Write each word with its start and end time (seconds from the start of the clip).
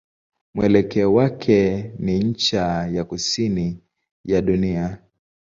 Mwelekeo 0.55 1.13
wake 1.13 1.91
ni 1.99 2.19
ncha 2.23 2.87
ya 2.87 3.03
kusini 3.03 3.79
ya 4.25 4.41
dunia. 4.41 4.97